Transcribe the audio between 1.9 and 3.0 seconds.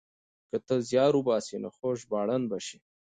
ژباړن به شې.